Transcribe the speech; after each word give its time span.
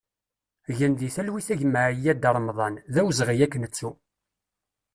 Gen 0.77 0.93
di 0.99 1.09
talwit 1.15 1.47
a 1.53 1.55
gma 1.61 1.81
Ayad 1.89 2.23
Remḍan, 2.35 2.75
d 2.93 2.95
awezɣi 3.01 3.35
ad 3.45 3.49
k-nettu! 3.51 3.91